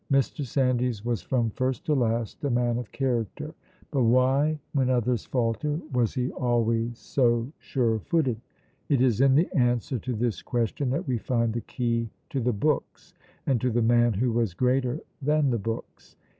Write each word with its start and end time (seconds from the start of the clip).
Mr. 0.11 0.43
Sandys 0.43 1.05
was 1.05 1.21
from 1.21 1.51
first 1.51 1.85
to 1.85 1.93
last 1.93 2.43
a 2.43 2.49
man 2.49 2.79
of 2.79 2.91
character, 2.91 3.53
but 3.91 4.01
why 4.01 4.57
when 4.73 4.89
others 4.89 5.25
falter 5.25 5.79
was 5.93 6.15
he 6.15 6.31
always 6.31 6.97
so 6.97 7.47
sure 7.59 7.99
footed? 7.99 8.41
It 8.89 8.99
is 8.99 9.21
in 9.21 9.35
the 9.35 9.47
answer 9.55 9.99
to 9.99 10.13
this 10.13 10.41
question 10.41 10.89
that 10.89 11.07
we 11.07 11.19
find 11.19 11.53
the 11.53 11.61
key 11.61 12.09
to 12.31 12.39
the 12.39 12.51
books, 12.51 13.13
and 13.45 13.61
to 13.61 13.69
the 13.69 13.83
man 13.83 14.13
who 14.13 14.31
was 14.31 14.55
greater 14.55 15.01
than 15.21 15.51
the 15.51 15.59
books. 15.59 16.15